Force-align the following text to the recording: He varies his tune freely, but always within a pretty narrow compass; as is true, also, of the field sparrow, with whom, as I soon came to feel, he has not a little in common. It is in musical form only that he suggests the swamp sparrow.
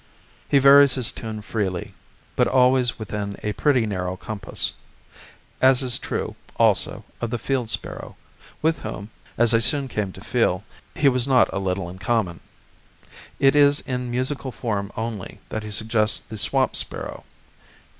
He 0.49 0.57
varies 0.57 0.95
his 0.95 1.11
tune 1.11 1.43
freely, 1.43 1.93
but 2.35 2.47
always 2.47 2.97
within 2.97 3.37
a 3.43 3.53
pretty 3.53 3.85
narrow 3.85 4.17
compass; 4.17 4.73
as 5.61 5.83
is 5.83 5.99
true, 5.99 6.35
also, 6.55 7.05
of 7.21 7.29
the 7.29 7.37
field 7.37 7.69
sparrow, 7.69 8.15
with 8.63 8.79
whom, 8.79 9.11
as 9.37 9.53
I 9.53 9.59
soon 9.59 9.87
came 9.87 10.11
to 10.13 10.21
feel, 10.21 10.63
he 10.95 11.01
has 11.07 11.27
not 11.27 11.53
a 11.53 11.59
little 11.59 11.87
in 11.87 11.99
common. 11.99 12.39
It 13.39 13.55
is 13.55 13.81
in 13.81 14.09
musical 14.09 14.51
form 14.51 14.91
only 14.97 15.39
that 15.49 15.61
he 15.61 15.69
suggests 15.69 16.19
the 16.19 16.35
swamp 16.35 16.75
sparrow. 16.75 17.23